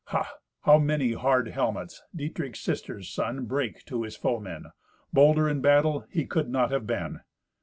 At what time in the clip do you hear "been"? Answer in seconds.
6.87-7.19